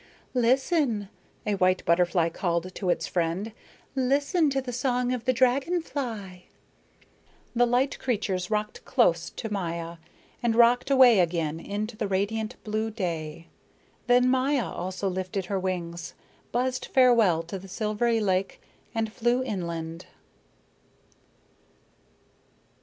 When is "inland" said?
19.43-20.07